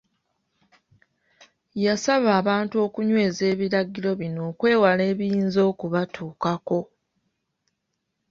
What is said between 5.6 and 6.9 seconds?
okubatuukako.